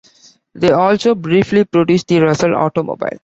[0.55, 3.19] They also briefly produced the Russell automobile.